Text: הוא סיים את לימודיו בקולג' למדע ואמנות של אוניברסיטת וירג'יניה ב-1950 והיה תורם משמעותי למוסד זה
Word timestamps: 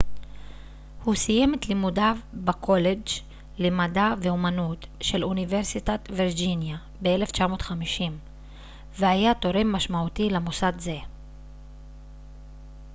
הוא 1.03 1.15
סיים 1.15 1.53
את 1.53 1.67
לימודיו 1.69 2.17
בקולג' 2.33 3.01
למדע 3.57 4.07
ואמנות 4.21 4.85
של 5.01 5.23
אוניברסיטת 5.23 5.99
וירג'יניה 6.17 6.77
ב-1950 7.03 8.01
והיה 8.99 9.33
תורם 9.33 9.71
משמעותי 9.75 10.29
למוסד 10.29 10.73
זה 10.77 10.97